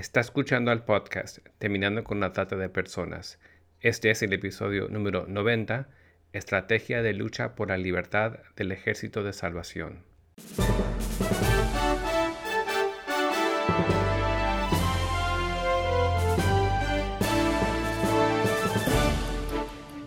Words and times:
Está 0.00 0.20
escuchando 0.20 0.70
al 0.70 0.82
podcast 0.86 1.40
Terminando 1.58 2.04
con 2.04 2.20
la 2.20 2.32
Trata 2.32 2.56
de 2.56 2.70
Personas. 2.70 3.38
Este 3.80 4.10
es 4.10 4.22
el 4.22 4.32
episodio 4.32 4.88
número 4.88 5.26
90, 5.28 5.90
Estrategia 6.32 7.02
de 7.02 7.12
lucha 7.12 7.54
por 7.54 7.68
la 7.68 7.76
libertad 7.76 8.38
del 8.56 8.72
Ejército 8.72 9.22
de 9.22 9.34
Salvación. 9.34 10.02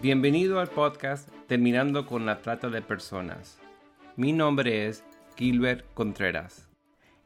Bienvenido 0.01 0.59
al 0.59 0.69
podcast 0.69 1.29
Terminando 1.45 2.07
con 2.07 2.25
la 2.25 2.41
Trata 2.41 2.69
de 2.69 2.81
Personas. 2.81 3.59
Mi 4.15 4.33
nombre 4.33 4.87
es 4.87 5.03
Gilbert 5.37 5.85
Contreras 5.93 6.72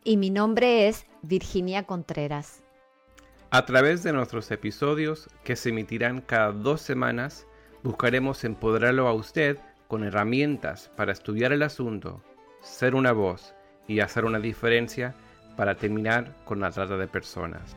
y 0.07 0.15
mi 0.15 0.29
nombre 0.29 0.87
es 0.87 1.05
Virginia 1.21 1.83
Contreras. 1.83 2.63
A 3.51 3.65
través 3.65 4.03
de 4.03 4.13
nuestros 4.13 4.49
episodios, 4.51 5.29
que 5.43 5.57
se 5.57 5.69
emitirán 5.69 6.21
cada 6.21 6.53
dos 6.53 6.79
semanas, 6.79 7.45
buscaremos 7.83 8.45
empoderarlo 8.45 9.09
a 9.09 9.13
usted 9.13 9.57
con 9.89 10.05
herramientas 10.05 10.89
para 10.95 11.11
estudiar 11.11 11.51
el 11.51 11.61
asunto, 11.61 12.23
ser 12.61 12.95
una 12.95 13.11
voz 13.11 13.53
y 13.85 13.99
hacer 13.99 14.23
una 14.23 14.39
diferencia 14.39 15.13
para 15.57 15.75
terminar 15.75 16.33
con 16.45 16.61
la 16.61 16.71
trata 16.71 16.95
de 16.95 17.07
personas. 17.09 17.75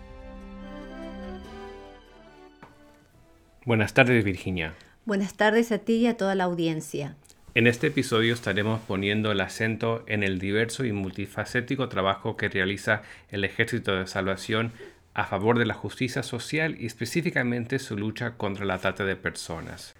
Buenas 3.66 3.92
tardes, 3.92 4.24
Virginia. 4.24 4.74
Buenas 5.04 5.34
tardes 5.34 5.72
a 5.72 5.78
ti 5.78 5.94
y 5.94 6.06
a 6.06 6.16
toda 6.16 6.36
la 6.36 6.44
audiencia. 6.44 7.16
En 7.52 7.66
este 7.66 7.88
episodio 7.88 8.32
estaremos 8.32 8.80
poniendo 8.80 9.32
el 9.32 9.40
acento 9.40 10.04
en 10.06 10.22
el 10.22 10.38
diverso 10.38 10.84
y 10.84 10.92
multifacético 10.92 11.88
trabajo 11.88 12.36
que 12.36 12.48
realiza 12.48 13.02
el 13.28 13.44
Ejército 13.44 13.96
de 13.96 14.06
Salvación 14.06 14.70
a 15.14 15.24
favor 15.24 15.58
de 15.58 15.66
la 15.66 15.74
justicia 15.74 16.22
social 16.22 16.76
y 16.78 16.86
específicamente 16.86 17.80
su 17.80 17.96
lucha 17.96 18.36
contra 18.36 18.64
la 18.64 18.78
trata 18.78 19.04
de 19.04 19.16
personas. 19.16 19.96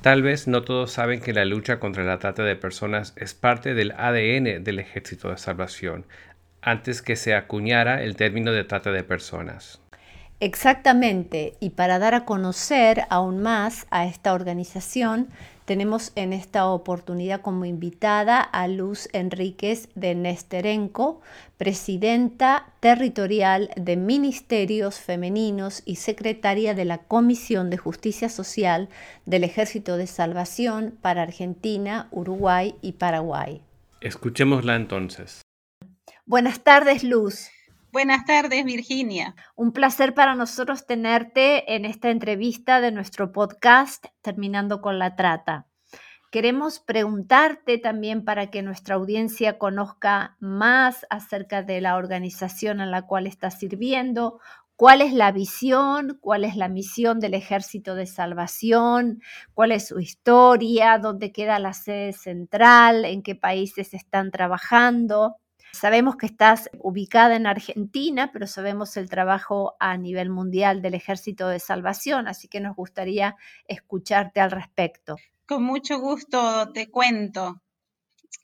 Tal 0.00 0.22
vez 0.22 0.48
no 0.48 0.62
todos 0.62 0.90
saben 0.90 1.20
que 1.20 1.34
la 1.34 1.44
lucha 1.44 1.80
contra 1.80 2.02
la 2.02 2.18
trata 2.18 2.44
de 2.44 2.56
personas 2.56 3.12
es 3.16 3.34
parte 3.34 3.74
del 3.74 3.92
ADN 3.92 4.64
del 4.64 4.78
Ejército 4.78 5.28
de 5.28 5.36
Salvación, 5.36 6.06
antes 6.62 7.02
que 7.02 7.16
se 7.16 7.34
acuñara 7.34 8.02
el 8.02 8.16
término 8.16 8.52
de 8.52 8.64
trata 8.64 8.90
de 8.90 9.04
personas. 9.04 9.82
Exactamente, 10.38 11.54
y 11.60 11.70
para 11.70 11.98
dar 11.98 12.14
a 12.14 12.26
conocer 12.26 13.04
aún 13.08 13.40
más 13.40 13.86
a 13.90 14.04
esta 14.04 14.34
organización, 14.34 15.28
tenemos 15.64 16.12
en 16.14 16.34
esta 16.34 16.66
oportunidad 16.66 17.40
como 17.40 17.64
invitada 17.64 18.40
a 18.40 18.68
Luz 18.68 19.08
Enríquez 19.14 19.88
de 19.94 20.14
Nesterenco, 20.14 21.22
presidenta 21.56 22.72
territorial 22.80 23.70
de 23.76 23.96
Ministerios 23.96 25.00
Femeninos 25.00 25.82
y 25.86 25.96
secretaria 25.96 26.74
de 26.74 26.84
la 26.84 26.98
Comisión 26.98 27.70
de 27.70 27.78
Justicia 27.78 28.28
Social 28.28 28.90
del 29.24 29.42
Ejército 29.42 29.96
de 29.96 30.06
Salvación 30.06 30.98
para 31.00 31.22
Argentina, 31.22 32.08
Uruguay 32.10 32.74
y 32.82 32.92
Paraguay. 32.92 33.62
Escuchémosla 34.02 34.76
entonces. 34.76 35.40
Buenas 36.26 36.60
tardes, 36.60 37.02
Luz. 37.02 37.48
Buenas 37.96 38.26
tardes, 38.26 38.62
Virginia. 38.66 39.34
Un 39.54 39.72
placer 39.72 40.12
para 40.12 40.34
nosotros 40.34 40.84
tenerte 40.84 41.74
en 41.74 41.86
esta 41.86 42.10
entrevista 42.10 42.82
de 42.82 42.92
nuestro 42.92 43.32
podcast 43.32 44.04
Terminando 44.20 44.82
con 44.82 44.98
la 44.98 45.16
Trata. 45.16 45.66
Queremos 46.30 46.78
preguntarte 46.78 47.78
también 47.78 48.26
para 48.26 48.50
que 48.50 48.60
nuestra 48.60 48.96
audiencia 48.96 49.56
conozca 49.56 50.36
más 50.40 51.06
acerca 51.08 51.62
de 51.62 51.80
la 51.80 51.96
organización 51.96 52.82
en 52.82 52.90
la 52.90 53.06
cual 53.06 53.26
estás 53.26 53.58
sirviendo, 53.58 54.40
cuál 54.76 55.00
es 55.00 55.14
la 55.14 55.32
visión, 55.32 56.18
cuál 56.20 56.44
es 56.44 56.54
la 56.54 56.68
misión 56.68 57.18
del 57.18 57.32
Ejército 57.32 57.94
de 57.94 58.04
Salvación, 58.04 59.22
cuál 59.54 59.72
es 59.72 59.88
su 59.88 60.00
historia, 60.00 60.98
dónde 60.98 61.32
queda 61.32 61.58
la 61.58 61.72
sede 61.72 62.12
central, 62.12 63.06
en 63.06 63.22
qué 63.22 63.34
países 63.34 63.94
están 63.94 64.30
trabajando. 64.30 65.36
Sabemos 65.76 66.16
que 66.16 66.24
estás 66.24 66.70
ubicada 66.78 67.36
en 67.36 67.46
Argentina, 67.46 68.30
pero 68.32 68.46
sabemos 68.46 68.96
el 68.96 69.10
trabajo 69.10 69.74
a 69.78 69.98
nivel 69.98 70.30
mundial 70.30 70.80
del 70.80 70.94
Ejército 70.94 71.48
de 71.48 71.60
Salvación, 71.60 72.28
así 72.28 72.48
que 72.48 72.60
nos 72.60 72.74
gustaría 72.74 73.36
escucharte 73.68 74.40
al 74.40 74.52
respecto. 74.52 75.16
Con 75.46 75.64
mucho 75.64 75.98
gusto 75.98 76.72
te 76.72 76.90
cuento. 76.90 77.60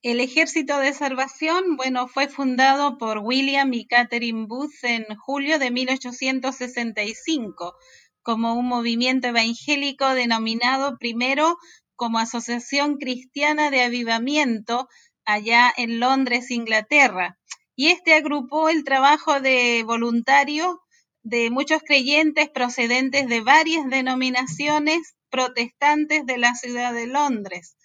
El 0.02 0.20
Ejército 0.20 0.78
de 0.78 0.92
Salvación, 0.92 1.76
bueno, 1.76 2.06
fue 2.06 2.28
fundado 2.28 2.98
por 2.98 3.18
William 3.18 3.72
y 3.72 3.86
Catherine 3.86 4.44
Booth 4.46 4.84
en 4.84 5.06
julio 5.16 5.58
de 5.58 5.70
1865 5.70 7.76
como 8.22 8.54
un 8.54 8.68
movimiento 8.68 9.28
evangélico 9.28 10.14
denominado 10.14 10.98
primero 10.98 11.56
como 11.96 12.18
Asociación 12.18 12.98
Cristiana 12.98 13.70
de 13.70 13.82
Avivamiento 13.82 14.88
allá 15.24 15.72
en 15.76 16.00
Londres, 16.00 16.50
Inglaterra. 16.50 17.38
Y 17.74 17.88
este 17.88 18.14
agrupó 18.14 18.68
el 18.68 18.84
trabajo 18.84 19.40
de 19.40 19.82
voluntarios 19.84 20.76
de 21.22 21.50
muchos 21.50 21.82
creyentes 21.82 22.50
procedentes 22.50 23.28
de 23.28 23.40
varias 23.40 23.88
denominaciones 23.88 25.14
protestantes 25.30 26.26
de 26.26 26.38
la 26.38 26.54
ciudad 26.54 26.92
de 26.92 27.06
Londres. 27.06 27.76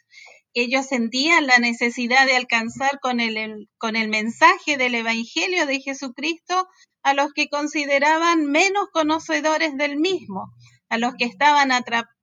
Ellos 0.53 0.88
sentían 0.88 1.46
la 1.46 1.59
necesidad 1.59 2.26
de 2.26 2.36
alcanzar 2.36 3.00
con 3.00 3.20
el, 3.20 3.70
con 3.78 3.96
el 3.96 4.09
mensaje 4.09 4.78
del 4.78 4.96
Evangelio 4.96 5.68
de 5.68 5.80
Jesucristo 5.80 6.68
a 7.03 7.14
los 7.14 7.31
que 7.34 7.47
consideraban 7.47 8.46
menos 8.47 8.88
conocedores 8.92 9.78
del 9.78 9.97
mismo, 9.97 10.52
a 10.90 10.97
los 10.97 11.14
que 11.14 11.26
estaban 11.26 11.72
atrapados 11.72 12.16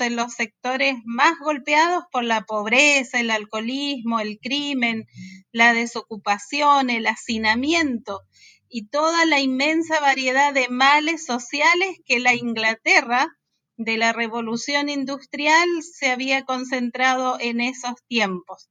en 0.00 0.16
los 0.16 0.32
sectores 0.34 0.96
más 1.04 1.34
golpeados 1.38 2.04
por 2.10 2.24
la 2.24 2.42
pobreza, 2.42 3.20
el 3.20 3.30
alcoholismo, 3.30 4.20
el 4.20 4.38
crimen, 4.40 5.06
la 5.52 5.72
desocupación, 5.72 6.90
el 6.90 7.06
hacinamiento 7.06 8.20
y 8.68 8.88
toda 8.88 9.26
la 9.26 9.38
inmensa 9.38 10.00
variedad 10.00 10.52
de 10.52 10.68
males 10.68 11.24
sociales 11.24 11.98
que 12.06 12.18
la 12.18 12.34
Inglaterra 12.34 13.28
de 13.76 13.96
la 13.96 14.12
revolución 14.12 14.88
industrial 14.88 15.68
se 15.82 16.10
había 16.10 16.44
concentrado 16.44 17.36
en 17.38 17.60
esos 17.60 17.94
tiempos. 18.08 18.70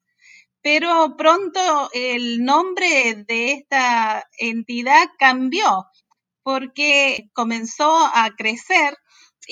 Pero 0.61 1.15
pronto 1.17 1.89
el 1.93 2.43
nombre 2.43 3.23
de 3.27 3.53
esta 3.53 4.25
entidad 4.37 5.07
cambió 5.17 5.85
porque 6.43 7.29
comenzó 7.33 7.95
a 7.97 8.29
crecer 8.35 8.95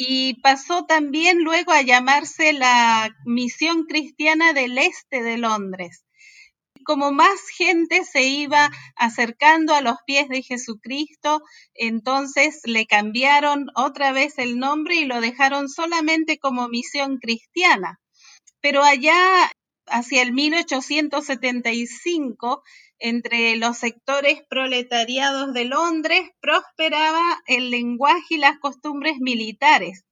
y 0.02 0.36
pasó 0.36 0.86
también 0.86 1.44
luego 1.44 1.74
a 1.74 1.82
llamarse 1.82 2.54
la 2.54 3.14
Misión 3.26 3.84
Cristiana 3.84 4.54
del 4.54 4.78
Este 4.78 5.22
de 5.24 5.38
Londres. 5.38 6.06
Como 6.86 7.12
más 7.12 7.42
gente 7.58 8.06
se 8.06 8.24
iba 8.24 8.72
acercando 8.96 9.76
a 9.76 9.82
los 9.82 9.98
pies 10.06 10.30
de 10.30 10.42
Jesucristo, 10.42 11.42
entonces 11.74 12.62
le 12.64 12.86
cambiaron 12.86 13.68
otra 13.76 14.14
vez 14.14 14.38
el 14.38 14.58
nombre 14.58 14.96
y 14.96 15.04
lo 15.04 15.20
dejaron 15.20 15.68
solamente 15.68 16.40
como 16.40 16.70
Misión 16.70 17.18
Cristiana. 17.18 18.00
Pero 18.62 18.84
allá 18.84 19.52
hacia 19.90 20.22
el 20.22 20.34
1875, 20.34 22.62
entre 23.00 23.56
los 23.56 23.78
sectores 23.78 24.42
proletariados 24.50 25.54
de 25.54 25.66
Londres, 25.66 26.30
prosperaba 26.42 27.42
el 27.48 27.72
lenguaje 27.72 28.36
y 28.36 28.38
las 28.38 28.60
costumbres 28.60 29.18
militares. 29.20 30.04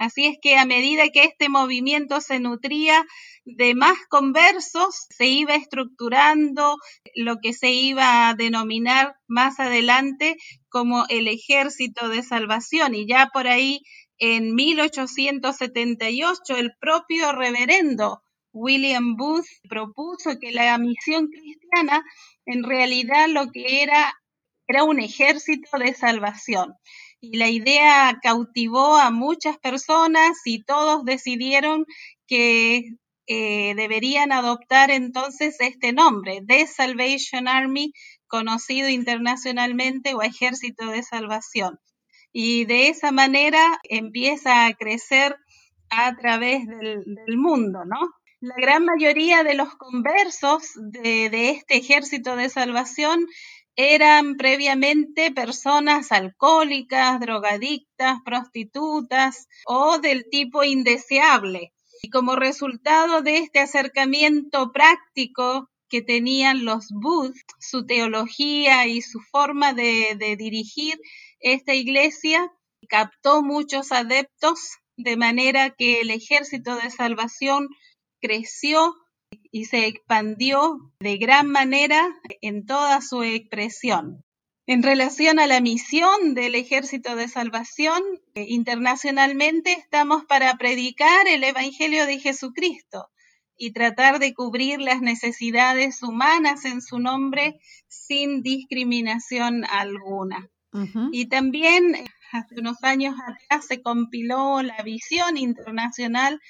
Así 0.00 0.26
es 0.26 0.36
que 0.40 0.56
a 0.56 0.64
medida 0.64 1.10
que 1.10 1.24
este 1.24 1.50
movimiento 1.50 2.22
se 2.22 2.40
nutría 2.40 3.04
de 3.44 3.74
más 3.74 3.98
conversos, 4.08 5.06
se 5.10 5.26
iba 5.26 5.54
estructurando 5.54 6.78
lo 7.14 7.36
que 7.42 7.52
se 7.52 7.72
iba 7.72 8.30
a 8.30 8.34
denominar 8.34 9.16
más 9.28 9.60
adelante 9.60 10.38
como 10.70 11.04
el 11.10 11.28
ejército 11.28 12.08
de 12.08 12.22
salvación. 12.22 12.94
Y 12.94 13.06
ya 13.06 13.28
por 13.30 13.46
ahí, 13.46 13.82
en 14.16 14.54
1878, 14.54 16.56
el 16.56 16.72
propio 16.80 17.32
reverendo 17.32 18.22
William 18.52 19.16
Booth 19.16 19.46
propuso 19.68 20.38
que 20.40 20.52
la 20.52 20.76
misión 20.78 21.28
cristiana 21.28 22.04
en 22.46 22.64
realidad 22.64 23.28
lo 23.28 23.50
que 23.50 23.82
era 23.82 24.12
era 24.70 24.84
un 24.84 25.00
ejército 25.00 25.78
de 25.78 25.94
salvación. 25.94 26.74
Y 27.20 27.36
la 27.36 27.48
idea 27.48 28.18
cautivó 28.22 28.96
a 28.96 29.10
muchas 29.10 29.58
personas 29.58 30.38
y 30.44 30.62
todos 30.62 31.04
decidieron 31.04 31.84
que 32.28 32.84
eh, 33.26 33.74
deberían 33.74 34.32
adoptar 34.32 34.90
entonces 34.90 35.56
este 35.58 35.92
nombre, 35.92 36.40
The 36.46 36.66
Salvation 36.66 37.48
Army, 37.48 37.92
conocido 38.28 38.88
internacionalmente 38.88 40.14
o 40.14 40.22
Ejército 40.22 40.86
de 40.86 41.02
Salvación. 41.02 41.80
Y 42.32 42.64
de 42.64 42.88
esa 42.88 43.10
manera 43.10 43.80
empieza 43.82 44.66
a 44.66 44.74
crecer 44.74 45.36
a 45.90 46.14
través 46.16 46.64
del, 46.66 47.02
del 47.04 47.36
mundo, 47.36 47.80
¿no? 47.84 47.98
La 48.42 48.54
gran 48.56 48.86
mayoría 48.86 49.44
de 49.44 49.52
los 49.52 49.74
conversos 49.74 50.62
de, 50.74 51.50
este 51.50 51.76
ejército 51.76 52.36
de 52.36 52.48
salvación 52.48 53.26
eran 53.76 54.36
previamente 54.36 55.30
personas 55.30 56.10
alcohólicas, 56.10 57.20
drogadictas, 57.20 58.20
prostitutas 58.24 59.46
o 59.66 59.98
del 59.98 60.24
tipo 60.30 60.64
indeseable. 60.64 61.74
Y 62.00 62.08
como 62.08 62.34
resultado 62.34 63.20
de 63.20 63.36
este 63.36 63.58
acercamiento 63.58 64.72
práctico 64.72 65.68
que 65.90 66.00
tenían 66.00 66.64
los 66.64 66.86
Booth, 66.88 67.36
su 67.58 67.84
teología 67.84 68.86
y 68.86 69.02
su 69.02 69.20
forma 69.20 69.74
de, 69.74 70.16
de 70.18 70.36
dirigir 70.36 70.98
esta 71.40 71.74
iglesia, 71.74 72.50
captó 72.88 73.42
muchos 73.42 73.92
adeptos, 73.92 74.78
de 74.96 75.18
manera 75.18 75.68
que 75.70 76.00
el 76.00 76.10
ejército 76.10 76.76
de 76.76 76.90
salvación 76.90 77.68
creció 78.20 78.94
y 79.50 79.66
se 79.66 79.86
expandió 79.86 80.92
de 81.00 81.16
gran 81.16 81.48
manera 81.48 82.06
en 82.40 82.66
toda 82.66 83.00
su 83.00 83.22
expresión. 83.22 84.24
En 84.66 84.82
relación 84.84 85.40
a 85.40 85.48
la 85.48 85.60
misión 85.60 86.34
del 86.34 86.54
Ejército 86.54 87.16
de 87.16 87.26
Salvación, 87.26 88.02
eh, 88.34 88.44
internacionalmente 88.48 89.72
estamos 89.72 90.24
para 90.26 90.56
predicar 90.58 91.26
el 91.26 91.42
Evangelio 91.42 92.06
de 92.06 92.20
Jesucristo 92.20 93.08
y 93.56 93.72
tratar 93.72 94.20
de 94.20 94.32
cubrir 94.32 94.80
las 94.80 95.00
necesidades 95.00 96.02
humanas 96.02 96.64
en 96.64 96.82
su 96.82 96.98
nombre 96.98 97.58
sin 97.88 98.42
discriminación 98.42 99.64
alguna. 99.64 100.48
Y 101.10 101.26
también 101.26 101.96
eh, 101.96 102.04
hace 102.30 102.60
unos 102.60 102.76
años 102.84 103.16
atrás 103.26 103.66
se 103.66 103.82
compiló 103.82 104.62
la 104.62 104.80
visión 104.84 105.36
internacional 105.36 106.40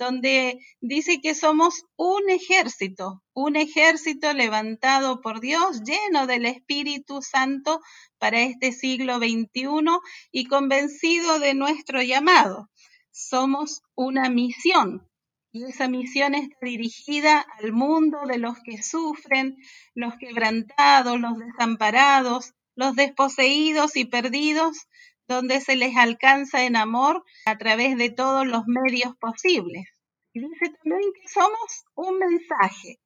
donde 0.00 0.58
dice 0.80 1.20
que 1.20 1.34
somos 1.34 1.84
un 1.96 2.30
ejército, 2.30 3.22
un 3.34 3.54
ejército 3.54 4.32
levantado 4.32 5.20
por 5.20 5.40
Dios, 5.40 5.82
lleno 5.82 6.26
del 6.26 6.46
Espíritu 6.46 7.20
Santo 7.20 7.82
para 8.18 8.40
este 8.40 8.72
siglo 8.72 9.18
XXI 9.18 9.98
y 10.32 10.46
convencido 10.46 11.38
de 11.38 11.52
nuestro 11.52 12.02
llamado. 12.02 12.70
Somos 13.10 13.82
una 13.94 14.30
misión 14.30 15.06
y 15.52 15.64
esa 15.64 15.86
misión 15.86 16.34
está 16.34 16.56
dirigida 16.62 17.44
al 17.58 17.72
mundo 17.72 18.20
de 18.26 18.38
los 18.38 18.56
que 18.64 18.82
sufren, 18.82 19.58
los 19.94 20.14
quebrantados, 20.16 21.20
los 21.20 21.38
desamparados, 21.38 22.54
los 22.74 22.96
desposeídos 22.96 23.96
y 23.96 24.06
perdidos, 24.06 24.86
donde 25.34 25.60
se 25.60 25.76
les 25.76 25.96
alcanza 25.96 26.64
en 26.64 26.76
amor 26.76 27.24
a 27.46 27.56
través 27.56 27.96
de 27.96 28.10
todos 28.10 28.46
los 28.46 28.64
medios 28.66 29.16
posibles. 29.20 29.86
Y 30.32 30.40
dice 30.40 30.74
también 30.82 31.12
que 31.14 31.28
somos 31.28 31.84
un 31.94 32.18
mensaje. 32.18 32.98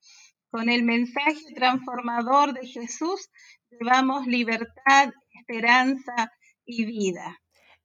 Con 0.50 0.68
el 0.68 0.84
mensaje 0.84 1.40
transformador 1.54 2.54
de 2.54 2.66
Jesús 2.66 3.28
llevamos 3.70 4.26
libertad, 4.26 5.12
esperanza 5.34 6.32
y 6.64 6.86
vida. 6.86 7.40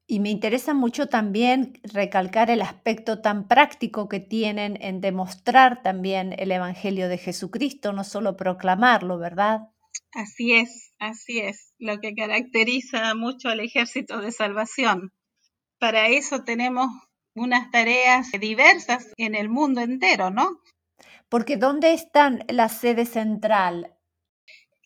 Y 0.08 0.20
me 0.22 0.30
interesa 0.30 0.74
mucho 0.74 1.08
también 1.08 1.80
recalcar 1.84 2.50
el 2.50 2.62
aspecto 2.62 3.22
tan 3.22 3.48
práctico 3.48 4.08
que 4.08 4.20
tienen 4.20 4.78
en 4.82 5.02
demostrar 5.02 5.84
también 5.84 6.34
el 6.40 6.52
Evangelio 6.52 7.10
de 7.10 7.18
Jesucristo, 7.18 7.92
no 7.92 8.04
solo 8.04 8.38
proclamarlo, 8.38 9.18
¿verdad? 9.18 9.70
Así 10.14 10.54
es, 10.54 10.94
así 10.98 11.40
es, 11.40 11.74
lo 11.78 12.00
que 12.00 12.16
caracteriza 12.16 13.14
mucho 13.14 13.50
al 13.50 13.60
ejército 13.60 14.20
de 14.22 14.32
salvación. 14.32 15.14
Para 15.80 16.08
eso 16.08 16.44
tenemos 16.44 16.88
unas 17.36 17.70
tareas 17.72 18.32
diversas 18.40 19.14
en 19.18 19.36
el 19.36 19.50
mundo 19.50 19.82
entero, 19.82 20.32
¿no? 20.32 20.62
Porque 21.30 21.58
¿dónde 21.58 21.94
está 21.94 22.32
la 22.48 22.70
sede 22.70 23.06
central? 23.06 23.96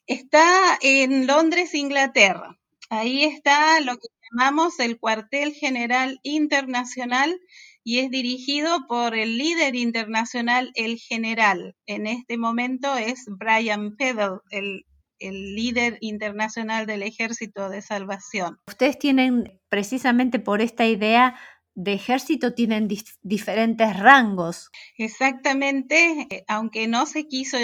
Está 0.08 0.78
en 0.82 1.26
Londres, 1.26 1.74
Inglaterra. 1.74 2.60
Ahí 2.90 3.24
está 3.24 3.80
lo 3.80 3.96
que 3.96 4.08
llamamos 4.30 4.80
el 4.80 5.00
cuartel 5.00 5.54
general 5.54 6.20
internacional 6.24 7.40
y 7.86 8.00
es 8.00 8.12
dirigido 8.12 8.88
por 8.88 9.16
el 9.16 9.38
líder 9.38 9.76
internacional, 9.76 10.72
el 10.76 10.98
general. 10.98 11.76
En 11.86 12.08
este 12.08 12.38
momento 12.38 12.96
es 12.98 13.26
Brian 13.28 13.96
Peddle, 13.96 14.40
el 14.50 14.86
el 15.28 15.56
líder 15.56 15.98
internacional 16.02 16.86
del 16.86 17.04
Ejército 17.04 17.70
de 17.70 17.82
Salvación. 17.82 18.60
Ustedes 18.68 19.00
tienen, 19.00 19.60
precisamente 19.70 20.40
por 20.40 20.62
esta 20.62 20.86
idea 20.86 21.36
de 21.76 21.94
ejército, 21.94 22.54
tienen 22.54 22.88
diferentes 23.22 23.98
rangos. 23.98 24.70
Exactamente, 24.98 26.28
eh, 26.30 26.44
aunque 26.48 26.88
no 26.88 27.06
se 27.06 27.28
quiso 27.28 27.58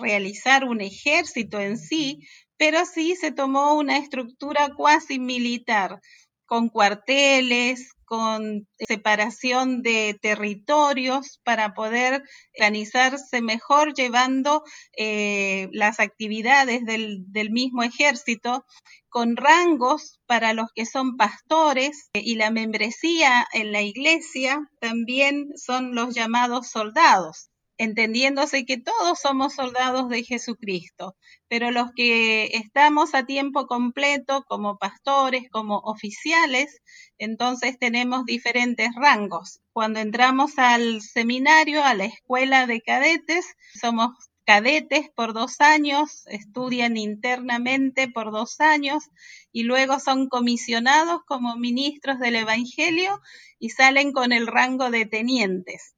realizar 0.00 0.64
un 0.64 0.80
ejército 0.80 1.60
en 1.60 1.78
sí, 1.78 2.26
pero 2.56 2.84
sí 2.86 3.14
se 3.16 3.32
tomó 3.32 3.74
una 3.74 3.98
estructura 3.98 4.70
cuasi 4.76 5.18
militar, 5.18 6.00
con 6.46 6.68
cuarteles, 6.68 7.92
con 8.12 8.68
separación 8.76 9.80
de 9.80 10.18
territorios 10.20 11.40
para 11.44 11.72
poder 11.72 12.22
organizarse 12.58 13.40
mejor 13.40 13.94
llevando 13.94 14.62
eh, 14.98 15.68
las 15.72 15.98
actividades 15.98 16.84
del, 16.84 17.50
mismo 17.50 17.82
ejército, 17.82 18.66
con 19.08 19.36
rangos 19.36 20.20
para 20.26 20.52
los 20.52 20.66
que 20.74 20.84
son 20.84 21.16
pastores 21.16 22.10
eh, 22.12 22.20
y 22.22 22.34
la 22.34 22.50
membresía 22.50 23.46
en 23.54 23.72
la 23.72 23.80
iglesia 23.80 24.68
también 24.78 25.48
son 25.56 25.94
los 25.94 26.14
llamados 26.14 26.68
soldados 26.68 27.51
entendiéndose 27.82 28.64
que 28.64 28.78
todos 28.78 29.18
somos 29.18 29.54
soldados 29.54 30.08
de 30.08 30.22
Jesucristo, 30.22 31.16
pero 31.48 31.72
los 31.72 31.90
que 31.96 32.44
estamos 32.56 33.12
a 33.12 33.26
tiempo 33.26 33.66
completo 33.66 34.44
como 34.46 34.78
pastores, 34.78 35.50
como 35.50 35.78
oficiales, 35.78 36.80
entonces 37.18 37.76
tenemos 37.80 38.24
diferentes 38.24 38.90
rangos. 38.94 39.60
Cuando 39.72 39.98
entramos 39.98 40.58
al 40.58 41.02
seminario, 41.02 41.82
a 41.82 41.94
la 41.94 42.04
escuela 42.04 42.68
de 42.68 42.82
cadetes, 42.82 43.46
somos 43.80 44.10
cadetes 44.44 45.10
por 45.16 45.32
dos 45.32 45.60
años, 45.60 46.24
estudian 46.26 46.96
internamente 46.96 48.06
por 48.08 48.30
dos 48.30 48.60
años 48.60 49.10
y 49.50 49.64
luego 49.64 49.98
son 49.98 50.28
comisionados 50.28 51.22
como 51.26 51.56
ministros 51.56 52.20
del 52.20 52.36
Evangelio 52.36 53.20
y 53.58 53.70
salen 53.70 54.12
con 54.12 54.30
el 54.32 54.46
rango 54.46 54.90
de 54.90 55.04
tenientes. 55.04 55.91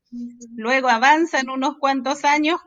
Luego 0.55 0.89
avanzan 0.89 1.49
unos 1.49 1.77
cuantos 1.79 2.25
años 2.25 2.61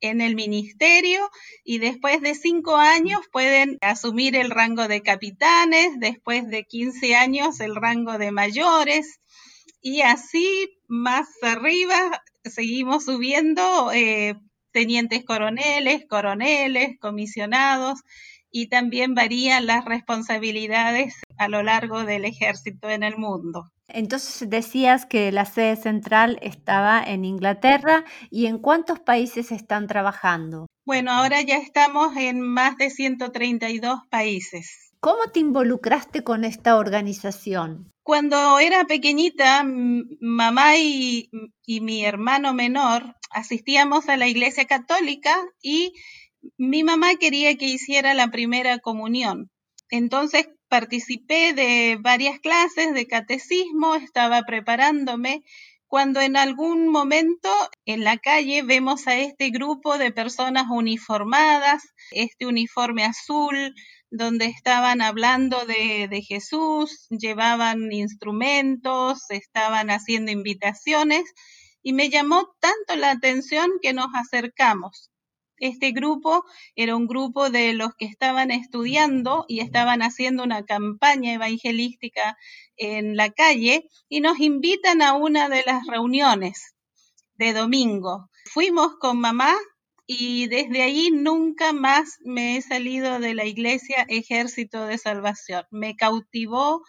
en 0.00 0.20
el 0.20 0.34
ministerio 0.34 1.28
y 1.64 1.78
después 1.78 2.20
de 2.20 2.34
cinco 2.34 2.76
años 2.76 3.20
pueden 3.32 3.78
asumir 3.80 4.36
el 4.36 4.50
rango 4.50 4.88
de 4.88 5.02
capitanes, 5.02 5.98
después 5.98 6.48
de 6.48 6.64
15 6.64 7.16
años 7.16 7.60
el 7.60 7.74
rango 7.74 8.18
de 8.18 8.30
mayores 8.30 9.20
y 9.80 10.02
así 10.02 10.80
más 10.86 11.28
arriba 11.42 12.22
seguimos 12.44 13.04
subiendo 13.04 13.92
eh, 13.92 14.34
tenientes 14.72 15.24
coroneles, 15.24 16.04
coroneles, 16.08 16.98
comisionados 17.00 18.00
y 18.50 18.68
también 18.68 19.14
varían 19.14 19.66
las 19.66 19.84
responsabilidades 19.84 21.14
a 21.36 21.48
lo 21.48 21.62
largo 21.62 22.04
del 22.04 22.24
ejército 22.24 22.88
en 22.88 23.02
el 23.02 23.16
mundo. 23.16 23.70
Entonces 23.88 24.48
decías 24.48 25.06
que 25.06 25.32
la 25.32 25.46
sede 25.46 25.76
central 25.76 26.38
estaba 26.42 27.02
en 27.02 27.24
Inglaterra 27.24 28.04
y 28.30 28.46
en 28.46 28.58
cuántos 28.58 29.00
países 29.00 29.50
están 29.50 29.86
trabajando. 29.86 30.66
Bueno, 30.84 31.10
ahora 31.10 31.40
ya 31.42 31.56
estamos 31.56 32.16
en 32.16 32.40
más 32.40 32.76
de 32.76 32.90
132 32.90 34.00
países. 34.10 34.92
¿Cómo 35.00 35.30
te 35.32 35.40
involucraste 35.40 36.22
con 36.24 36.44
esta 36.44 36.76
organización? 36.76 37.90
Cuando 38.02 38.58
era 38.58 38.84
pequeñita, 38.84 39.64
mamá 40.20 40.76
y, 40.76 41.30
y 41.64 41.80
mi 41.80 42.04
hermano 42.04 42.52
menor 42.52 43.14
asistíamos 43.30 44.08
a 44.08 44.16
la 44.16 44.28
iglesia 44.28 44.64
católica 44.66 45.36
y 45.62 45.92
mi 46.56 46.82
mamá 46.84 47.14
quería 47.16 47.56
que 47.56 47.66
hiciera 47.66 48.14
la 48.14 48.28
primera 48.28 48.78
comunión. 48.78 49.50
Entonces 49.90 50.48
participé 50.68 51.52
de 51.54 51.98
varias 52.00 52.38
clases 52.40 52.94
de 52.94 53.06
catecismo, 53.06 53.94
estaba 53.94 54.42
preparándome, 54.42 55.42
cuando 55.88 56.20
en 56.20 56.36
algún 56.36 56.88
momento 56.88 57.48
en 57.86 58.04
la 58.04 58.18
calle 58.18 58.62
vemos 58.62 59.06
a 59.06 59.16
este 59.16 59.48
grupo 59.50 59.96
de 59.96 60.12
personas 60.12 60.66
uniformadas, 60.70 61.82
este 62.10 62.46
uniforme 62.46 63.04
azul, 63.04 63.74
donde 64.10 64.46
estaban 64.46 65.00
hablando 65.00 65.64
de, 65.64 66.08
de, 66.08 66.22
Jesús, 66.22 67.06
llevaban 67.10 67.90
instrumentos, 67.90 69.30
estaban 69.30 69.90
haciendo 69.90 70.30
invitaciones 70.30 71.24
y 71.82 71.94
me 71.94 72.10
llamó 72.10 72.54
tanto 72.60 72.96
la 72.96 73.10
atención 73.10 73.70
que 73.80 73.94
nos 73.94 74.08
acercamos. 74.14 75.10
Este 75.60 75.92
grupo 75.92 76.44
era 76.76 76.96
un 76.96 77.06
grupo 77.06 77.50
de 77.50 77.72
los 77.72 77.94
que 77.96 78.06
estaban 78.06 78.50
estudiando 78.50 79.44
y 79.48 79.60
estaban 79.60 80.02
haciendo 80.02 80.42
una 80.42 80.64
campaña 80.64 81.32
evangelística 81.32 82.36
en 82.76 83.16
la 83.16 83.30
calle 83.30 83.88
y 84.08 84.20
nos 84.20 84.38
invitan 84.40 85.02
a 85.02 85.14
una 85.14 85.48
de 85.48 85.62
las 85.66 85.86
reuniones 85.86 86.74
de 87.34 87.52
domingo. 87.52 88.30
Fuimos 88.46 88.96
con 88.98 89.20
mamá 89.20 89.54
y 90.06 90.46
desde 90.48 90.82
ahí 90.82 91.10
nunca 91.10 91.72
más 91.72 92.16
me 92.24 92.56
he 92.56 92.62
salido 92.62 93.20
de 93.20 93.34
la 93.34 93.44
iglesia 93.44 94.06
Ejército 94.08 94.86
de 94.86 94.96
Salvación. 94.96 95.64
Me 95.70 95.96
cautivó 95.96 96.82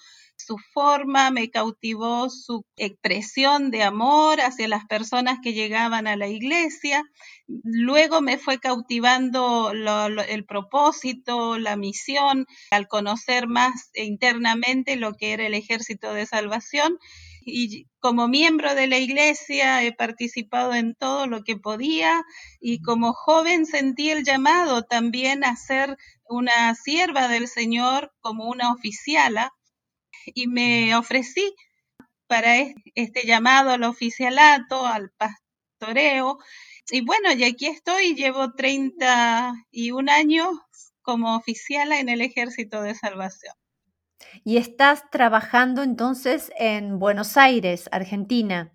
su 0.49 0.57
forma, 0.73 1.29
me 1.29 1.51
cautivó 1.51 2.27
su 2.31 2.65
expresión 2.75 3.69
de 3.69 3.83
amor 3.83 4.41
hacia 4.41 4.67
las 4.67 4.83
personas 4.85 5.37
que 5.43 5.53
llegaban 5.53 6.07
a 6.07 6.15
la 6.15 6.27
iglesia. 6.27 7.03
Luego 7.45 8.19
me 8.21 8.39
fue 8.39 8.57
cautivando 8.57 9.71
el 9.71 10.45
propósito, 10.45 11.59
la 11.59 11.75
misión, 11.75 12.47
al 12.71 12.87
conocer 12.87 13.45
más 13.45 13.91
internamente 13.93 14.95
lo 14.95 15.13
que 15.13 15.33
era 15.33 15.45
el 15.45 15.53
ejército 15.53 16.13
de 16.15 16.25
salvación. 16.25 16.97
Y 17.45 17.85
como 17.99 18.27
miembro 18.27 18.73
de 18.73 18.87
la 18.87 18.97
iglesia 18.97 19.83
he 19.83 19.93
participado 19.93 20.73
en 20.73 20.95
todo 20.95 21.27
lo 21.27 21.43
que 21.43 21.57
podía 21.57 22.23
y 22.59 22.81
como 22.81 23.13
joven 23.13 23.67
sentí 23.67 24.09
el 24.09 24.23
llamado 24.23 24.81
también 24.83 25.43
a 25.43 25.55
ser 25.55 25.95
una 26.27 26.73
sierva 26.73 27.27
del 27.27 27.47
Señor 27.47 28.11
como 28.19 28.49
una 28.49 28.73
oficiala 28.73 29.53
y 30.33 30.47
me 30.47 30.95
ofrecí 30.95 31.53
para 32.27 32.55
este 32.95 33.25
llamado 33.25 33.71
al 33.71 33.83
oficialato, 33.83 34.85
al 34.85 35.11
pastoreo. 35.11 36.37
Y 36.91 37.01
bueno, 37.01 37.31
y 37.33 37.43
aquí 37.43 37.67
estoy, 37.67 38.15
llevo 38.15 38.53
31 38.53 40.11
años 40.11 40.47
como 41.01 41.35
oficiala 41.35 41.99
en 41.99 42.09
el 42.09 42.21
Ejército 42.21 42.81
de 42.81 42.95
Salvación. 42.95 43.53
Y 44.43 44.57
estás 44.57 45.09
trabajando 45.09 45.81
entonces 45.81 46.51
en 46.57 46.99
Buenos 46.99 47.37
Aires, 47.37 47.89
Argentina. 47.91 48.73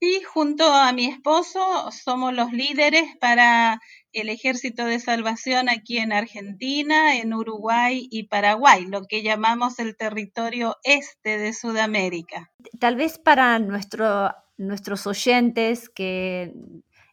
Sí, 0.00 0.22
junto 0.22 0.70
a 0.70 0.92
mi 0.92 1.06
esposo 1.06 1.90
somos 1.90 2.34
los 2.34 2.52
líderes 2.52 3.16
para 3.18 3.80
el 4.14 4.28
Ejército 4.28 4.84
de 4.84 5.00
Salvación 5.00 5.68
aquí 5.68 5.98
en 5.98 6.12
Argentina, 6.12 7.16
en 7.16 7.34
Uruguay 7.34 8.08
y 8.10 8.24
Paraguay, 8.24 8.86
lo 8.86 9.04
que 9.04 9.22
llamamos 9.22 9.78
el 9.78 9.96
territorio 9.96 10.76
este 10.84 11.38
de 11.38 11.52
Sudamérica. 11.52 12.50
Tal 12.78 12.96
vez 12.96 13.18
para 13.18 13.58
nuestro, 13.58 14.32
nuestros 14.56 15.06
oyentes 15.06 15.88
que 15.88 16.52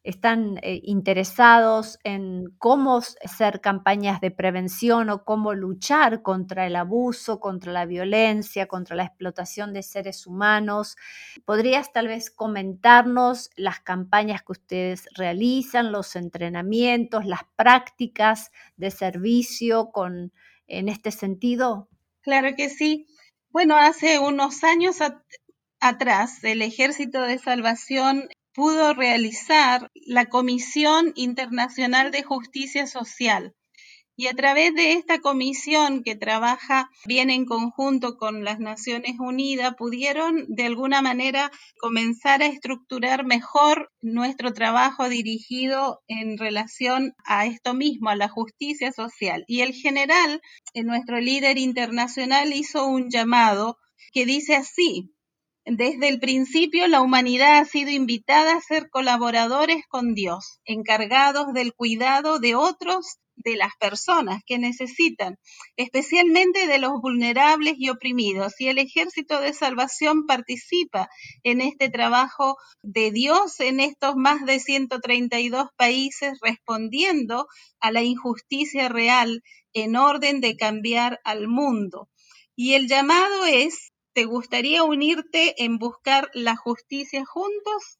están 0.03 0.57
eh, 0.63 0.81
interesados 0.83 1.99
en 2.03 2.55
cómo 2.57 2.97
hacer 2.97 3.61
campañas 3.61 4.19
de 4.19 4.31
prevención 4.31 5.09
o 5.09 5.23
cómo 5.23 5.53
luchar 5.53 6.23
contra 6.23 6.65
el 6.65 6.75
abuso, 6.75 7.39
contra 7.39 7.71
la 7.71 7.85
violencia, 7.85 8.67
contra 8.67 8.95
la 8.95 9.03
explotación 9.03 9.73
de 9.73 9.83
seres 9.83 10.25
humanos. 10.25 10.95
¿Podrías 11.45 11.91
tal 11.91 12.07
vez 12.07 12.31
comentarnos 12.31 13.51
las 13.55 13.79
campañas 13.79 14.41
que 14.41 14.53
ustedes 14.53 15.07
realizan, 15.15 15.91
los 15.91 16.15
entrenamientos, 16.15 17.25
las 17.25 17.41
prácticas 17.55 18.51
de 18.77 18.89
servicio 18.89 19.91
con, 19.91 20.33
en 20.67 20.89
este 20.89 21.11
sentido? 21.11 21.89
Claro 22.21 22.55
que 22.55 22.69
sí. 22.69 23.05
Bueno, 23.49 23.75
hace 23.75 24.17
unos 24.17 24.63
años 24.63 24.97
atrás, 25.79 26.43
el 26.43 26.61
Ejército 26.61 27.21
de 27.21 27.37
Salvación 27.37 28.29
pudo 28.53 28.93
realizar 28.93 29.91
la 30.05 30.25
Comisión 30.25 31.13
Internacional 31.15 32.11
de 32.11 32.23
Justicia 32.23 32.87
Social. 32.87 33.55
Y 34.17 34.27
a 34.27 34.33
través 34.33 34.75
de 34.75 34.93
esta 34.93 35.19
comisión 35.19 36.03
que 36.03 36.15
trabaja 36.15 36.89
bien 37.05 37.29
en 37.29 37.45
conjunto 37.45 38.17
con 38.17 38.43
las 38.43 38.59
Naciones 38.59 39.15
Unidas, 39.19 39.73
pudieron 39.75 40.45
de 40.47 40.65
alguna 40.65 41.01
manera 41.01 41.49
comenzar 41.79 42.43
a 42.43 42.47
estructurar 42.47 43.25
mejor 43.25 43.89
nuestro 44.01 44.53
trabajo 44.53 45.09
dirigido 45.09 46.03
en 46.07 46.37
relación 46.37 47.13
a 47.25 47.45
esto 47.47 47.73
mismo, 47.73 48.09
a 48.09 48.15
la 48.15 48.27
justicia 48.27 48.91
social. 48.91 49.43
Y 49.47 49.61
el 49.61 49.73
general, 49.73 50.41
eh, 50.73 50.83
nuestro 50.83 51.19
líder 51.19 51.57
internacional, 51.57 52.53
hizo 52.53 52.85
un 52.85 53.09
llamado 53.09 53.77
que 54.11 54.25
dice 54.25 54.55
así, 54.55 55.15
desde 55.65 56.09
el 56.09 56.19
principio 56.19 56.87
la 56.87 57.01
humanidad 57.01 57.59
ha 57.59 57.65
sido 57.65 57.91
invitada 57.91 58.55
a 58.55 58.61
ser 58.61 58.89
colaboradores 58.89 59.85
con 59.87 60.15
Dios, 60.15 60.59
encargados 60.65 61.53
del 61.53 61.73
cuidado 61.73 62.39
de 62.39 62.55
otros, 62.55 63.19
de 63.35 63.55
las 63.55 63.71
personas 63.79 64.41
que 64.45 64.57
necesitan, 64.57 65.37
especialmente 65.75 66.67
de 66.67 66.77
los 66.77 66.93
vulnerables 67.01 67.75
y 67.77 67.89
oprimidos. 67.89 68.53
Y 68.59 68.67
el 68.67 68.77
ejército 68.77 69.39
de 69.39 69.53
salvación 69.53 70.25
participa 70.25 71.09
en 71.43 71.61
este 71.61 71.89
trabajo 71.89 72.57
de 72.81 73.11
Dios 73.11 73.59
en 73.59 73.79
estos 73.79 74.15
más 74.15 74.45
de 74.45 74.59
132 74.59 75.67
países, 75.75 76.39
respondiendo 76.41 77.47
a 77.79 77.91
la 77.91 78.03
injusticia 78.03 78.89
real 78.89 79.43
en 79.73 79.95
orden 79.95 80.41
de 80.41 80.55
cambiar 80.55 81.19
al 81.23 81.47
mundo. 81.47 82.09
Y 82.55 82.73
el 82.73 82.87
llamado 82.87 83.45
es 83.45 83.90
¿Te 84.13 84.25
gustaría 84.25 84.83
unirte 84.83 85.63
en 85.63 85.77
buscar 85.77 86.29
la 86.33 86.57
justicia 86.57 87.23
juntos? 87.25 87.99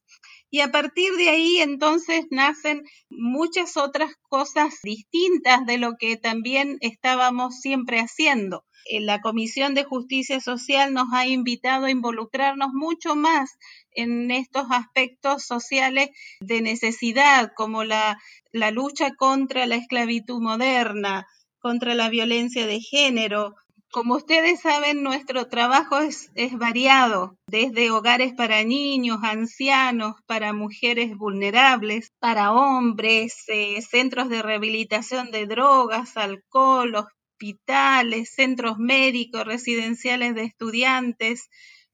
Y 0.50 0.60
a 0.60 0.70
partir 0.70 1.14
de 1.14 1.30
ahí 1.30 1.58
entonces 1.58 2.26
nacen 2.30 2.82
muchas 3.08 3.78
otras 3.78 4.12
cosas 4.28 4.74
distintas 4.82 5.64
de 5.64 5.78
lo 5.78 5.94
que 5.98 6.18
también 6.18 6.76
estábamos 6.80 7.60
siempre 7.60 7.98
haciendo. 7.98 8.66
La 8.90 9.22
Comisión 9.22 9.74
de 9.74 9.84
Justicia 9.84 10.40
Social 10.40 10.92
nos 10.92 11.06
ha 11.14 11.26
invitado 11.26 11.86
a 11.86 11.90
involucrarnos 11.90 12.72
mucho 12.74 13.16
más 13.16 13.50
en 13.92 14.30
estos 14.30 14.66
aspectos 14.70 15.44
sociales 15.44 16.10
de 16.40 16.60
necesidad, 16.60 17.52
como 17.56 17.84
la, 17.84 18.18
la 18.50 18.70
lucha 18.70 19.14
contra 19.14 19.66
la 19.66 19.76
esclavitud 19.76 20.42
moderna, 20.42 21.26
contra 21.58 21.94
la 21.94 22.10
violencia 22.10 22.66
de 22.66 22.80
género, 22.80 23.54
como 23.92 24.14
ustedes 24.14 24.60
saben, 24.62 25.02
nuestro 25.02 25.48
trabajo 25.48 25.98
es, 26.00 26.30
variado, 26.58 27.36
desde 27.46 27.90
hogares 27.90 28.32
para 28.32 28.64
niños, 28.64 29.18
ancianos, 29.22 30.14
para 30.26 30.54
mujeres 30.54 31.14
vulnerables, 31.14 32.10
para 32.18 32.52
hombres, 32.52 33.44
eh, 33.48 33.82
centros 33.82 34.30
de 34.30 34.40
rehabilitación 34.40 35.30
de 35.30 35.46
drogas, 35.46 36.16
alcohol, 36.16 36.94
hospitales, 36.94 38.32
centros 38.34 38.78
médicos, 38.78 39.44
residenciales 39.44 40.34
de 40.34 40.44
estudiantes, 40.44 41.50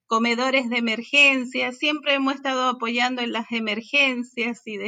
comedores 0.07 0.71
de 0.71 0.78
emergencia. 0.78 1.73
Siempre 1.73 2.14
hemos 2.14 2.37
estado 2.37 2.69
apoyando 2.69 3.23
en 3.23 3.33
las 3.33 3.50
emergencias 3.50 4.62
y 4.67 4.76
de 4.76 4.87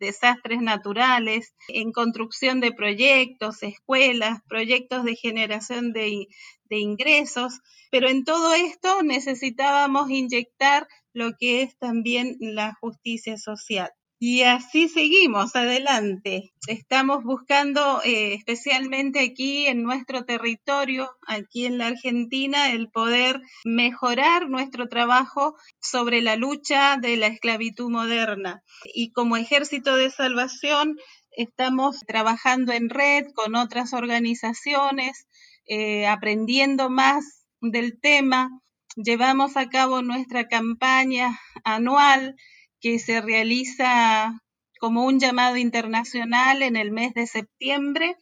desastres 0.00 0.60
naturales, 0.60 1.54
en 1.68 1.92
construcción 1.92 2.58
de 2.58 2.72
proyectos, 2.72 3.62
escuelas, 3.62 4.40
proyectos 4.48 5.04
de 5.04 5.14
generación 5.14 5.92
de, 5.92 6.26
ingresos, 6.70 7.60
pero 7.90 8.08
en 8.08 8.24
todo 8.24 8.54
esto 8.54 9.02
necesitábamos 9.02 10.10
inyectar 10.10 10.88
lo 11.12 11.32
que 11.38 11.62
es 11.62 11.76
también 11.78 12.36
la 12.40 12.74
justicia 12.80 13.36
social. 13.36 13.90
Y 14.22 14.42
así 14.42 14.90
seguimos 14.90 15.56
adelante. 15.56 16.52
Estamos 16.66 17.24
buscando, 17.24 18.02
eh, 18.04 18.34
especialmente 18.34 19.18
aquí 19.20 19.66
en 19.66 19.82
nuestro 19.82 20.26
territorio, 20.26 21.10
aquí 21.26 21.64
en 21.64 21.78
la 21.78 21.86
Argentina, 21.86 22.70
el 22.70 22.90
poder 22.90 23.40
mejorar 23.64 24.50
nuestro 24.50 24.88
trabajo 24.88 25.56
sobre 25.80 26.20
la 26.20 26.36
lucha 26.36 26.98
de 27.00 27.16
la 27.16 27.28
esclavitud 27.28 27.88
moderna. 27.88 28.62
Y 28.92 29.10
como 29.12 29.38
ejército 29.38 29.96
de 29.96 30.10
salvación, 30.10 30.98
estamos 31.30 32.00
trabajando 32.00 32.72
en 32.74 32.90
red 32.90 33.24
con 33.34 33.54
otras 33.54 33.94
organizaciones, 33.94 35.28
eh, 35.64 36.06
aprendiendo 36.06 36.90
más 36.90 37.46
del 37.62 37.98
tema. 37.98 38.50
Llevamos 38.96 39.56
a 39.56 39.70
cabo 39.70 40.02
nuestra 40.02 40.46
campaña 40.46 41.40
anual 41.64 42.36
que 42.80 42.98
se 42.98 43.20
realiza 43.20 44.40
como 44.80 45.04
un 45.04 45.20
llamado 45.20 45.56
internacional 45.56 46.62
en 46.62 46.76
el 46.76 46.90
mes 46.90 47.12
de 47.14 47.26
septiembre, 47.26 48.16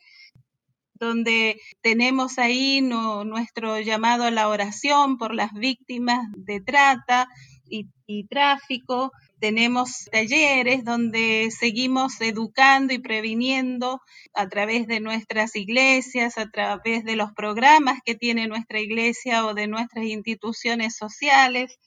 donde 0.95 1.61
tenemos 1.81 2.39
ahí 2.39 2.81
nuestro 2.81 3.79
llamado 3.81 4.25
a 4.25 4.33
la 4.33 4.49
oración 4.49 5.17
por 5.17 5.33
las 5.35 5.53
víctimas 5.53 6.27
de 6.37 6.61
trata 6.61 7.29
y 7.71 8.27
tráfico, 8.29 9.13
tenemos 9.39 10.09
talleres 10.11 10.85
donde 10.85 11.51
seguimos 11.57 12.21
educando 12.21 12.93
y 12.93 12.99
previniendo 12.99 14.01
a 14.35 14.49
través 14.49 14.87
de 14.87 15.01
nuestras 15.01 15.55
iglesias, 15.55 16.39
a 16.39 16.51
través 16.51 17.05
de 17.05 17.15
los 17.15 17.33
programas 17.35 18.01
que 18.05 18.15
tiene 18.15 18.49
nuestra 18.49 18.81
iglesia 18.81 19.45
o 19.47 19.55
de 19.55 19.69
nuestras 19.69 20.07
instituciones 20.07 20.97
sociales 20.97 21.79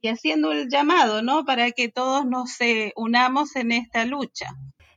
y 0.00 0.08
haciendo 0.08 0.52
el 0.52 0.68
llamado, 0.68 1.22
¿no? 1.22 1.44
Para 1.44 1.70
que 1.72 1.88
todos 1.88 2.24
nos 2.24 2.60
eh, 2.60 2.92
unamos 2.96 3.56
en 3.56 3.72
esta 3.72 4.04
lucha. 4.04 4.46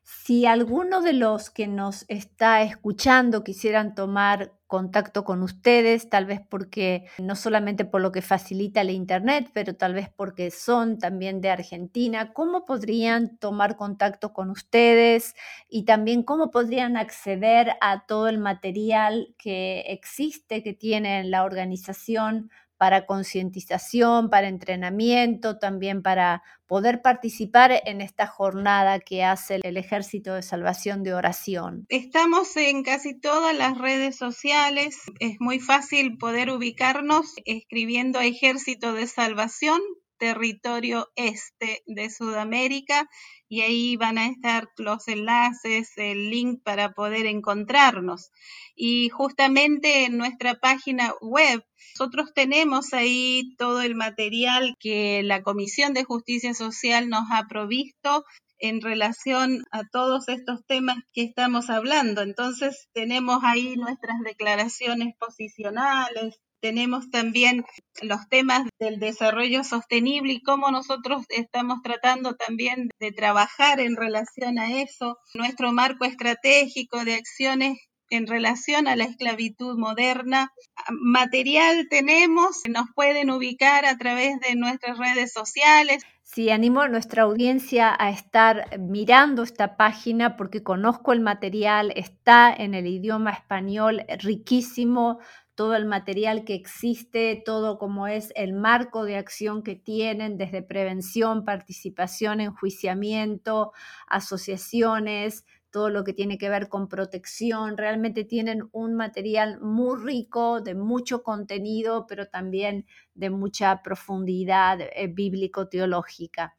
Si 0.04 0.46
alguno 0.46 1.02
de 1.02 1.14
los 1.14 1.50
que 1.50 1.68
nos 1.68 2.06
está 2.08 2.62
escuchando 2.62 3.44
quisieran 3.44 3.96
tomar 3.96 4.54
contacto 4.68 5.24
con 5.24 5.44
ustedes, 5.44 6.10
tal 6.10 6.26
vez 6.26 6.42
porque 6.50 7.06
no 7.20 7.36
solamente 7.36 7.86
por 7.86 8.02
lo 8.02 8.12
que 8.12 8.22
facilita 8.22 8.82
el 8.82 8.90
Internet, 8.90 9.52
pero 9.54 9.76
tal 9.76 9.94
vez 9.94 10.10
porque 10.10 10.50
son 10.50 10.98
también 10.98 11.42
de 11.42 11.52
Argentina, 11.52 12.34
¿cómo 12.34 12.66
podrían 12.66 13.38
tomar 13.38 13.76
contacto 13.78 14.34
con 14.34 14.50
ustedes 14.50 15.36
y 15.70 15.86
también 15.86 16.24
cómo 16.24 16.52
podrían 16.52 16.98
acceder 16.98 17.74
a 17.82 18.06
todo 18.06 18.28
el 18.28 18.40
material 18.40 19.36
que 19.38 19.82
existe, 19.88 20.64
que 20.64 20.74
tiene 20.74 21.24
la 21.24 21.44
organización 21.44 22.50
para 22.78 23.06
concientización, 23.06 24.30
para 24.30 24.48
entrenamiento, 24.48 25.58
también 25.58 26.02
para 26.02 26.44
poder 26.68 27.02
participar 27.02 27.72
en 27.86 28.02
esta 28.02 28.28
jornada 28.28 29.00
que 29.00 29.24
hace 29.24 29.60
el 29.64 29.78
Ejército 29.78 30.34
de 30.34 30.42
Salvación 30.42 31.04
de 31.04 31.14
Oración? 31.14 31.86
Estamos 31.90 32.56
en 32.58 32.84
casi 32.84 33.20
todas 33.20 33.56
las 33.56 33.78
redes 33.78 34.18
sociales. 34.18 34.98
Es 35.20 35.36
muy 35.40 35.60
fácil 35.60 36.18
poder 36.18 36.50
ubicarnos 36.50 37.36
escribiendo 37.46 38.20
Ejército 38.20 38.94
de 38.94 39.08
Salvación 39.08 39.80
territorio 40.24 41.12
este 41.18 41.84
de 41.86 42.10
Sudamérica 42.10 43.10
y 43.50 43.60
ahí 43.60 43.98
van 43.98 44.18
a 44.18 44.28
estar 44.28 44.70
los 44.78 45.06
enlaces, 45.10 45.92
el 45.98 46.30
link 46.30 46.64
para 46.64 46.94
poder 46.94 47.26
encontrarnos. 47.26 48.32
Y 48.74 49.10
justamente 49.10 50.06
en 50.06 50.18
nuestra 50.18 50.56
página 50.56 51.14
web, 51.20 51.66
nosotros 52.00 52.34
tenemos 52.34 52.94
ahí 52.94 53.54
todo 53.58 53.82
el 53.82 53.96
material 53.96 54.78
que 54.80 55.24
la 55.24 55.44
Comisión 55.44 55.94
de 55.94 56.06
Justicia 56.06 56.54
Social 56.54 57.10
nos 57.10 57.26
ha 57.30 57.46
provisto 57.50 58.24
en 58.60 58.80
relación 58.80 59.66
a 59.72 59.82
todos 59.92 60.30
estos 60.30 60.66
temas 60.66 60.96
que 61.12 61.24
estamos 61.24 61.70
hablando. 61.70 62.22
Entonces 62.22 62.88
tenemos 62.94 63.40
ahí 63.44 63.76
nuestras 63.76 64.22
declaraciones 64.24 65.16
posicionales, 65.20 66.40
tenemos 66.64 67.10
también 67.10 67.66
los 68.02 68.30
temas 68.30 68.62
del 68.80 68.98
desarrollo 68.98 69.66
sostenible 69.66 70.32
y 70.32 70.42
cómo 70.42 70.72
nosotros 70.72 71.26
estamos 71.28 71.80
tratando 71.84 72.36
también 72.36 72.90
de 73.02 73.12
trabajar 73.12 73.82
en 73.82 73.98
relación 73.98 74.58
a 74.58 74.80
eso, 74.82 75.18
nuestro 75.34 75.74
marco 75.74 76.06
estratégico 76.06 77.04
de 77.04 77.16
acciones 77.16 77.80
en 78.10 78.28
relación 78.28 78.88
a 78.88 78.96
la 78.96 79.04
esclavitud 79.04 79.78
moderna. 79.78 80.54
Material 80.90 81.88
tenemos, 81.90 82.62
nos 82.70 82.86
pueden 82.96 83.30
ubicar 83.30 83.86
a 83.86 83.98
través 83.98 84.40
de 84.40 84.56
nuestras 84.56 84.98
redes 84.98 85.34
sociales. 85.34 86.04
Sí, 86.22 86.50
animo 86.50 86.82
a 86.82 86.88
nuestra 86.88 87.24
audiencia 87.24 87.94
a 88.00 88.10
estar 88.10 88.80
mirando 88.80 89.44
esta 89.44 89.76
página 89.76 90.38
porque 90.38 90.64
conozco 90.64 91.12
el 91.12 91.20
material, 91.20 91.92
está 91.96 92.54
en 92.54 92.74
el 92.74 92.88
idioma 92.88 93.32
español 93.32 94.04
riquísimo, 94.20 95.20
todo 95.56 95.76
el 95.76 95.86
material 95.86 96.46
que 96.46 96.56
existe, 96.56 97.42
todo 97.46 97.78
como 97.78 98.08
es 98.08 98.32
el 98.36 98.54
marco 98.54 99.06
de 99.06 99.18
acción 99.18 99.64
que 99.64 99.76
tienen 99.76 100.38
desde 100.38 100.64
prevención, 100.64 101.46
participación, 101.46 102.42
enjuiciamiento, 102.42 103.72
asociaciones, 104.08 105.46
todo 105.74 105.90
lo 105.90 106.04
que 106.04 106.14
tiene 106.14 106.38
que 106.38 106.50
ver 106.50 106.70
con 106.70 106.88
protección. 106.88 107.78
Realmente 107.78 108.24
tienen 108.24 108.70
un 108.72 108.96
material 108.96 109.60
muy 109.60 110.00
rico, 110.00 110.62
de 110.62 110.76
mucho 110.76 111.24
contenido, 111.24 112.06
pero 112.08 112.28
también 112.28 112.86
de 113.16 113.30
mucha 113.32 113.82
profundidad 113.82 114.80
eh, 114.82 115.08
bíblico-teológica. 115.08 116.56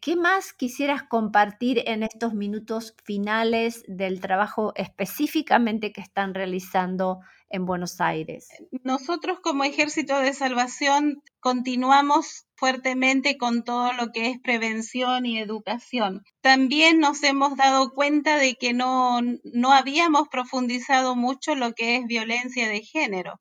¿Qué 0.00 0.16
más 0.16 0.52
quisieras 0.52 1.04
compartir 1.04 1.82
en 1.86 2.02
estos 2.02 2.34
minutos 2.34 2.96
finales 3.04 3.84
del 3.86 4.20
trabajo 4.20 4.72
específicamente 4.74 5.92
que 5.92 6.00
están 6.00 6.34
realizando 6.34 7.20
en 7.50 7.66
Buenos 7.66 8.00
Aires? 8.00 8.48
Nosotros 8.82 9.40
como 9.40 9.64
Ejército 9.64 10.18
de 10.18 10.32
Salvación 10.32 11.22
continuamos 11.40 12.46
fuertemente 12.56 13.36
con 13.36 13.64
todo 13.64 13.92
lo 13.92 14.12
que 14.12 14.30
es 14.30 14.40
prevención 14.40 15.26
y 15.26 15.38
educación. 15.38 16.22
También 16.40 16.98
nos 16.98 17.22
hemos 17.22 17.56
dado 17.56 17.90
cuenta 17.92 18.36
de 18.36 18.54
que 18.54 18.72
no, 18.72 19.20
no 19.44 19.72
habíamos 19.72 20.28
profundizado 20.28 21.16
mucho 21.16 21.54
lo 21.54 21.72
que 21.72 21.96
es 21.96 22.06
violencia 22.06 22.68
de 22.68 22.82
género. 22.82 23.40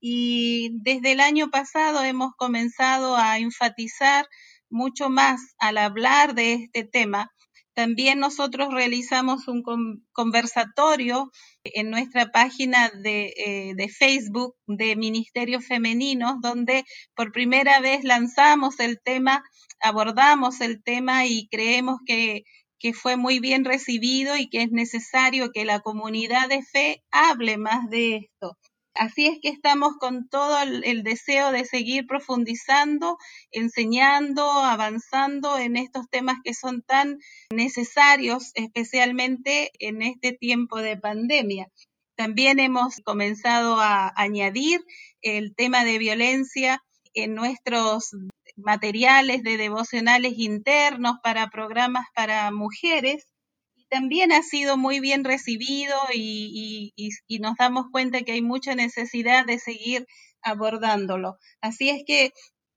Y 0.00 0.70
desde 0.80 1.12
el 1.12 1.20
año 1.20 1.50
pasado 1.50 2.02
hemos 2.02 2.32
comenzado 2.36 3.16
a 3.16 3.38
enfatizar 3.38 4.26
mucho 4.68 5.10
más 5.10 5.54
al 5.58 5.78
hablar 5.78 6.34
de 6.34 6.54
este 6.54 6.84
tema. 6.84 7.30
También 7.74 8.18
nosotros 8.18 8.72
realizamos 8.72 9.48
un 9.48 9.62
conversatorio 10.12 11.30
en 11.64 11.90
nuestra 11.90 12.30
página 12.30 12.90
de, 12.90 13.32
eh, 13.36 13.72
de, 13.74 13.88
Facebook 13.88 14.54
de 14.66 14.94
Ministerios 14.96 15.66
Femeninos, 15.66 16.36
donde 16.42 16.84
por 17.14 17.32
primera 17.32 17.80
vez 17.80 18.04
lanzamos 18.04 18.78
el 18.78 19.00
tema, 19.02 19.42
abordamos 19.80 20.60
el 20.60 20.82
tema 20.82 21.26
y 21.26 21.48
creemos 21.48 21.98
que 22.06 22.44
fue 22.94 23.16
muy 23.16 23.38
bien 23.38 23.64
recibido 23.64 24.36
y 24.36 24.48
que 24.50 24.62
es 24.62 24.70
necesario 24.70 25.50
que 25.52 25.64
la 25.64 25.80
comunidad 25.80 26.48
de 26.48 26.62
fe 26.62 27.02
hable 27.10 27.56
más 27.56 27.88
de 27.88 28.16
esto. 28.16 28.58
Así 28.94 29.26
es 29.26 29.38
que 29.40 29.48
estamos 29.48 29.96
con 29.98 30.28
todo 30.28 30.60
el, 30.60 31.02
deseo 31.02 31.50
de 31.50 31.64
seguir 31.64 32.06
profundizando, 32.06 33.16
enseñando, 33.50 34.44
avanzando 34.50 35.58
en 35.58 35.76
estos 35.76 36.08
temas 36.10 36.36
que 36.44 36.52
son 36.52 36.82
tan 36.82 37.18
necesarios, 37.50 38.50
especialmente 38.54 39.70
en 39.78 40.02
este 40.02 40.32
tiempo 40.32 40.78
de 40.78 40.98
pandemia. 40.98 41.68
También 42.16 42.60
hemos 42.60 42.96
comenzado 43.04 43.80
a 43.80 44.12
añadir 44.14 44.84
el 45.22 45.54
tema 45.54 45.84
de 45.84 45.96
violencia 45.96 46.82
en 47.14 47.34
nuestros 47.34 48.10
materiales 48.56 49.42
de 49.42 49.56
devocionales 49.56 50.34
internos 50.36 51.16
para 51.22 51.48
programas 51.48 52.04
para 52.14 52.50
mujeres 52.50 53.31
también 53.92 54.32
ha 54.32 54.42
sido 54.42 54.78
muy 54.78 55.00
bien 55.00 55.22
recibido 55.22 55.94
y, 56.14 56.94
nos 57.40 57.56
damos 57.58 57.86
cuenta 57.92 58.22
que 58.22 58.32
hay 58.32 58.40
mucha 58.40 58.74
necesidad 58.74 59.44
de 59.44 59.58
seguir 59.58 60.06
abordándolo. 60.40 61.36
Así 61.60 61.90
es 61.90 62.02
que 62.06 62.32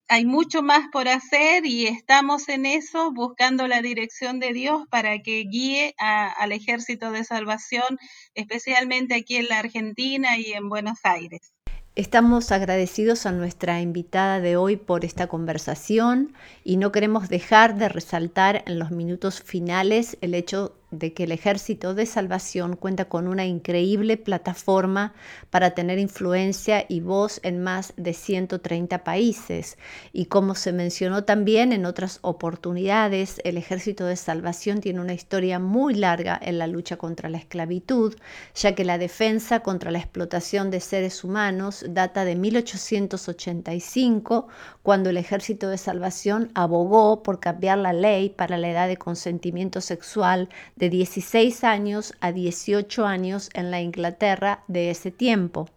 hay 0.09 0.25
mucho 0.25 0.61
más 0.61 0.87
por 0.91 1.07
hacer 1.07 1.65
y 1.65 1.87
estamos 1.87 2.49
en 2.49 2.65
eso 2.65 3.13
buscando 3.13 3.65
la 3.67 3.81
dirección 3.81 4.41
de 4.41 4.51
Dios 4.51 4.83
para 4.91 5.19
que 5.19 5.45
guíe 5.49 5.95
al 5.97 6.51
ejército 6.51 7.11
de 7.11 7.23
salvación, 7.23 7.97
especialmente 8.33 9.15
aquí 9.15 9.37
en 9.37 9.47
la 9.47 9.59
Argentina 9.59 10.37
y 10.37 10.51
en 10.51 10.67
Buenos 10.67 10.99
Aires. 11.03 11.53
Estamos 11.95 12.51
agradecidos 12.51 13.25
a 13.25 13.31
nuestra 13.31 13.79
invitada 13.79 14.41
de 14.41 14.57
hoy 14.57 14.75
por 14.75 15.05
esta 15.05 15.27
conversación 15.27 16.33
y 16.65 16.75
no 16.75 16.91
queremos 16.91 17.29
dejar 17.29 17.77
de 17.77 17.87
resaltar 17.87 18.65
en 18.67 18.79
los 18.79 18.91
minutos 18.91 19.41
finales 19.41 20.17
el 20.19 20.33
hecho 20.33 20.75
de 20.99 21.13
que 21.13 21.25
el 21.25 21.31
Ejército 21.31 21.93
de 21.93 22.05
Salvación 22.05 22.75
cuenta 22.75 23.05
con 23.05 23.27
una 23.27 23.45
increíble 23.45 24.17
plataforma 24.17 25.13
para 25.49 25.71
tener 25.71 25.99
influencia 25.99 26.85
y 26.87 26.99
voz 26.99 27.39
en 27.43 27.61
más 27.61 27.93
de 27.97 28.13
130 28.13 29.03
países. 29.03 29.77
Y 30.13 30.25
como 30.25 30.55
se 30.55 30.71
mencionó 30.71 31.23
también 31.23 31.73
en 31.73 31.85
otras 31.85 32.19
oportunidades, 32.21 33.41
el 33.43 33.57
Ejército 33.57 34.05
de 34.05 34.15
Salvación 34.15 34.81
tiene 34.81 35.01
una 35.01 35.13
historia 35.13 35.59
muy 35.59 35.95
larga 35.95 36.39
en 36.41 36.57
la 36.57 36.67
lucha 36.67 36.97
contra 36.97 37.29
la 37.29 37.37
esclavitud, 37.37 38.15
ya 38.53 38.75
que 38.75 38.85
la 38.85 38.97
defensa 38.97 39.61
contra 39.61 39.91
la 39.91 39.99
explotación 39.99 40.71
de 40.71 40.79
seres 40.79 41.23
humanos 41.23 41.85
data 41.89 42.25
de 42.25 42.35
1885, 42.35 44.47
cuando 44.83 45.09
el 45.09 45.17
Ejército 45.17 45.69
de 45.69 45.77
Salvación 45.77 46.51
abogó 46.53 47.23
por 47.23 47.39
cambiar 47.39 47.77
la 47.77 47.93
ley 47.93 48.29
para 48.29 48.57
la 48.57 48.69
edad 48.69 48.87
de 48.87 48.97
consentimiento 48.97 49.81
sexual 49.81 50.49
de 50.85 50.91
16 50.91 51.63
años 51.63 52.13
a 52.19 52.31
18 52.31 53.07
años 53.07 53.49
en 53.55 53.71
la 53.71 53.81
Inglaterra 53.81 54.63
de 54.67 54.91
ese 54.91 55.09
tiempo. 55.09 55.67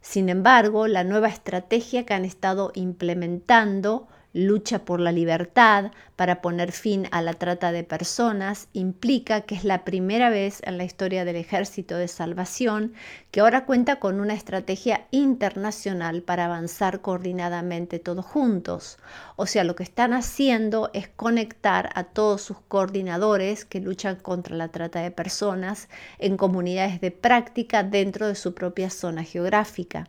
Sin 0.00 0.28
embargo, 0.28 0.86
la 0.86 1.02
nueva 1.02 1.26
estrategia 1.26 2.06
que 2.06 2.14
han 2.14 2.24
estado 2.24 2.70
implementando 2.76 4.06
lucha 4.36 4.84
por 4.84 5.00
la 5.00 5.12
libertad 5.12 5.92
para 6.14 6.42
poner 6.42 6.70
fin 6.70 7.08
a 7.10 7.22
la 7.22 7.32
trata 7.32 7.72
de 7.72 7.84
personas 7.84 8.68
implica 8.74 9.40
que 9.40 9.54
es 9.54 9.64
la 9.64 9.82
primera 9.82 10.28
vez 10.28 10.60
en 10.64 10.76
la 10.76 10.84
historia 10.84 11.24
del 11.24 11.36
Ejército 11.36 11.96
de 11.96 12.06
Salvación 12.06 12.92
que 13.30 13.40
ahora 13.40 13.64
cuenta 13.64 13.98
con 13.98 14.20
una 14.20 14.34
estrategia 14.34 15.06
internacional 15.10 16.20
para 16.22 16.44
avanzar 16.44 17.00
coordinadamente 17.00 17.98
todos 17.98 18.26
juntos. 18.26 18.98
O 19.36 19.46
sea, 19.46 19.64
lo 19.64 19.74
que 19.74 19.84
están 19.84 20.12
haciendo 20.12 20.90
es 20.92 21.08
conectar 21.08 21.88
a 21.94 22.04
todos 22.04 22.42
sus 22.42 22.58
coordinadores 22.68 23.64
que 23.64 23.80
luchan 23.80 24.16
contra 24.16 24.54
la 24.54 24.68
trata 24.68 25.00
de 25.00 25.10
personas 25.10 25.88
en 26.18 26.36
comunidades 26.36 27.00
de 27.00 27.10
práctica 27.10 27.82
dentro 27.84 28.28
de 28.28 28.34
su 28.34 28.54
propia 28.54 28.90
zona 28.90 29.24
geográfica. 29.24 30.08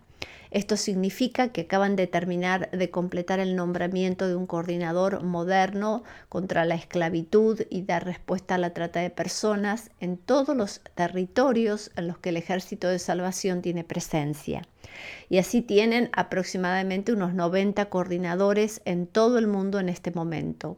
Esto 0.51 0.77
significa 0.77 1.49
que 1.49 1.61
acaban 1.61 1.95
de 1.95 2.07
terminar 2.07 2.71
de 2.71 2.89
completar 2.89 3.39
el 3.39 3.55
nombramiento 3.55 4.27
de 4.27 4.35
un 4.35 4.47
coordinador 4.47 5.23
moderno 5.23 6.03
contra 6.29 6.65
la 6.65 6.75
esclavitud 6.75 7.61
y 7.69 7.81
dar 7.81 8.05
respuesta 8.05 8.55
a 8.55 8.57
la 8.57 8.73
trata 8.73 8.99
de 9.01 9.09
personas 9.09 9.91
en 9.99 10.17
todos 10.17 10.55
los 10.55 10.81
territorios 10.95 11.91
en 11.95 12.07
los 12.07 12.17
que 12.17 12.29
el 12.29 12.37
Ejército 12.37 12.87
de 12.87 12.99
Salvación 12.99 13.61
tiene 13.61 13.83
presencia. 13.83 14.63
Y 15.29 15.37
así 15.37 15.61
tienen 15.61 16.09
aproximadamente 16.13 17.11
unos 17.11 17.33
90 17.33 17.85
coordinadores 17.85 18.81
en 18.85 19.05
todo 19.07 19.37
el 19.37 19.47
mundo 19.47 19.79
en 19.79 19.89
este 19.89 20.11
momento. 20.11 20.77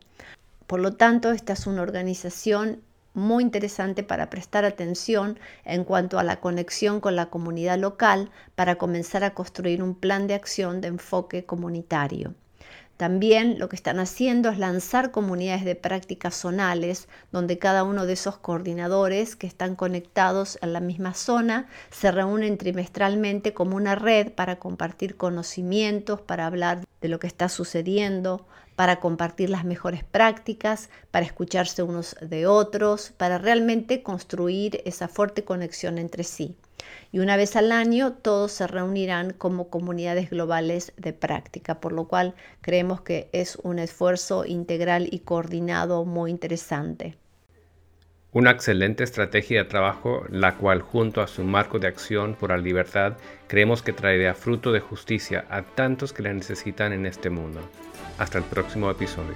Por 0.68 0.80
lo 0.80 0.94
tanto, 0.94 1.32
esta 1.32 1.54
es 1.54 1.68
una 1.68 1.82
organización 1.82 2.82
muy 3.14 3.44
interesante 3.44 4.04
para 4.04 4.30
prestar 4.30 4.66
atención 4.66 5.40
en 5.66 5.84
cuanto 5.84 6.20
a 6.20 6.24
la 6.24 6.40
conexión 6.40 7.00
con 7.00 7.16
la 7.16 7.30
comunidad 7.30 7.78
local 7.78 8.32
para 8.56 8.78
comenzar 8.78 9.24
a 9.24 9.34
construir 9.34 9.82
un 9.84 9.96
plan 9.96 10.28
de 10.28 10.36
acción 10.36 10.82
de 10.82 10.90
enfoque 10.90 11.46
comunitario. 11.46 12.36
También 13.00 13.60
lo 13.60 13.70
que 13.70 13.78
están 13.78 13.98
haciendo 13.98 14.50
es 14.50 14.58
lanzar 14.58 15.12
comunidades 15.12 15.64
de 15.64 15.76
prácticas 15.76 16.36
zonales, 16.36 17.08
donde 17.32 17.58
cada 17.58 17.86
uno 17.86 18.06
de 18.06 18.12
esos 18.12 18.36
coordinadores 18.36 19.38
que 19.38 19.48
están 19.48 19.78
conectados 19.78 20.60
en 20.62 20.74
la 20.74 20.82
misma 20.82 21.14
zona 21.14 21.70
se 21.92 22.12
reúnen 22.12 22.58
trimestralmente 22.58 23.54
como 23.54 23.78
una 23.78 23.96
red 23.96 24.34
para 24.34 24.60
compartir 24.60 25.16
conocimientos, 25.16 26.20
para 26.20 26.46
hablar 26.46 26.86
de 27.00 27.08
lo 27.08 27.22
que 27.22 27.28
está 27.28 27.48
sucediendo, 27.48 28.46
para 28.76 29.00
compartir 29.00 29.50
las 29.50 29.64
mejores 29.64 30.04
prácticas, 30.04 30.90
para 31.10 31.26
escucharse 31.26 31.82
unos 31.84 32.18
de 32.20 32.48
otros, 32.48 33.14
para 33.16 33.38
realmente 33.38 34.04
construir 34.04 34.82
esa 34.84 35.08
fuerte 35.08 35.46
conexión 35.46 36.00
entre 36.00 36.26
sí. 36.26 36.58
Y 37.12 37.20
una 37.20 37.38
vez 37.38 37.56
al 37.56 37.72
año 37.72 38.14
todos 38.14 38.52
se 38.52 38.68
reunirán 38.68 39.34
como 39.34 39.70
comunidades 39.70 40.30
globales 40.30 40.94
de 40.98 41.14
práctica, 41.14 41.80
por 41.80 41.94
lo 41.94 42.08
cual 42.08 42.36
creemos 42.62 43.02
que 43.02 43.30
es 43.32 43.58
un 43.58 43.80
esfuerzo 43.80 44.46
integral 44.46 45.08
y 45.12 45.20
coordinado 45.20 46.06
muy 46.06 46.32
interesante. 46.32 47.18
Una 48.32 48.52
excelente 48.52 49.04
estrategia 49.04 49.64
de 49.64 49.70
trabajo, 49.70 50.24
la 50.30 50.56
cual 50.56 50.82
junto 50.82 51.22
a 51.22 51.28
su 51.28 51.44
marco 51.44 51.80
de 51.80 51.88
acción 51.88 52.36
por 52.36 52.52
la 52.52 52.58
libertad, 52.58 53.18
creemos 53.48 53.82
que 53.82 53.92
traerá 53.92 54.36
fruto 54.36 54.72
de 54.72 54.80
justicia 54.80 55.46
a 55.50 55.64
tantos 55.64 56.14
que 56.14 56.22
la 56.22 56.32
necesitan 56.32 56.94
en 56.94 57.08
este 57.08 57.32
mundo. 57.32 57.60
Hasta 58.20 58.38
el 58.38 58.44
próximo 58.44 58.92
episodio. 58.92 59.36